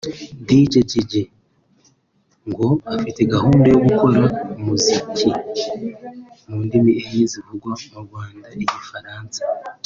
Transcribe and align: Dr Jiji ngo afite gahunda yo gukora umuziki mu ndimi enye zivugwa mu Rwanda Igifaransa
Dr 0.47 0.81
Jiji 0.89 1.23
ngo 2.49 2.67
afite 2.95 3.21
gahunda 3.33 3.65
yo 3.73 3.79
gukora 3.87 4.21
umuziki 4.57 5.29
mu 6.47 6.57
ndimi 6.65 6.93
enye 7.03 7.23
zivugwa 7.31 7.71
mu 7.93 7.99
Rwanda 8.05 8.47
Igifaransa 8.63 9.39